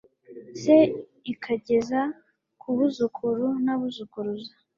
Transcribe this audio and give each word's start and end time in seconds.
se 0.61 0.77
ikageza 1.31 2.01
ku 2.61 2.67
buzukuru 2.77 3.45
n 3.65 3.67
abuzukuruza 3.73 4.53